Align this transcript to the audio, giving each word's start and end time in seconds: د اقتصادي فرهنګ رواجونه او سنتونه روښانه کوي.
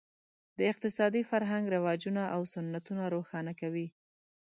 د 0.57 0.59
اقتصادي 0.71 1.21
فرهنګ 1.31 1.65
رواجونه 1.75 2.23
او 2.35 2.41
سنتونه 2.53 3.03
روښانه 3.15 3.53
کوي. 3.61 3.87